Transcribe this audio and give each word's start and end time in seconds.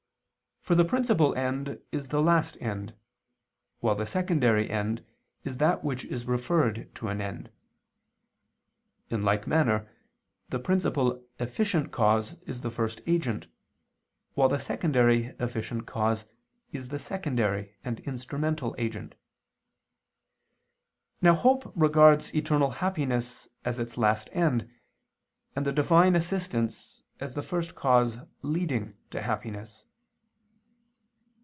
For 0.63 0.75
the 0.75 0.85
principal 0.85 1.33
end 1.33 1.81
is 1.91 2.09
the 2.09 2.21
last 2.21 2.55
end, 2.61 2.93
while 3.79 3.95
the 3.95 4.05
secondary 4.05 4.69
end 4.69 5.03
is 5.43 5.57
that 5.57 5.83
which 5.83 6.05
is 6.05 6.27
referred 6.27 6.93
to 6.95 7.07
an 7.07 7.19
end. 7.19 7.49
In 9.09 9.23
like 9.23 9.47
manner 9.47 9.89
the 10.49 10.59
principal 10.59 11.25
efficient 11.39 11.91
cause 11.91 12.35
is 12.43 12.61
the 12.61 12.69
first 12.69 13.01
agent, 13.07 13.47
while 14.35 14.47
the 14.49 14.59
secondary 14.59 15.35
efficient 15.39 15.87
cause 15.87 16.25
is 16.71 16.89
the 16.89 16.99
secondary 16.99 17.75
and 17.83 17.99
instrumental 18.01 18.75
agent. 18.77 19.15
Now 21.23 21.33
hope 21.33 21.73
regards 21.75 22.35
eternal 22.35 22.69
happiness 22.69 23.47
as 23.65 23.79
its 23.79 23.97
last 23.97 24.29
end, 24.31 24.69
and 25.55 25.65
the 25.65 25.73
Divine 25.73 26.15
assistance 26.15 27.01
as 27.19 27.33
the 27.33 27.41
first 27.43 27.73
cause 27.73 28.19
leading 28.43 28.95
to 29.09 29.23
happiness. 29.23 29.85